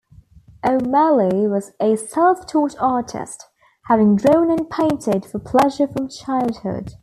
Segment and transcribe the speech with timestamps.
[0.65, 3.45] O'Malley was a self-taught artist,
[3.85, 6.95] having drawn and painted for pleasure from childhood.